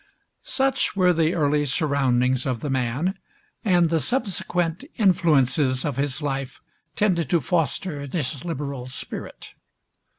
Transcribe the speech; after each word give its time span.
Such 0.41 0.95
were 0.95 1.13
the 1.13 1.35
early 1.35 1.63
surroundings 1.63 2.47
of 2.47 2.61
the 2.61 2.71
man, 2.71 3.19
and 3.63 3.91
the 3.91 3.99
subsequent 3.99 4.83
influences 4.97 5.85
of 5.85 5.97
his 5.97 6.23
life 6.23 6.59
tended 6.95 7.29
to 7.29 7.39
foster 7.39 8.07
this 8.07 8.43
liberal 8.43 8.87
spirit. 8.87 9.53